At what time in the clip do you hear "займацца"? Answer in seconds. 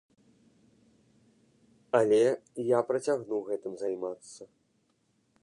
3.85-4.43